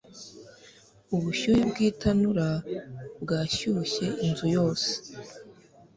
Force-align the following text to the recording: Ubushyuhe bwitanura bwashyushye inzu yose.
Ubushyuhe 1.15 1.61
bwitanura 1.71 2.47
bwashyushye 3.23 4.05
inzu 4.25 4.45
yose. 4.57 4.89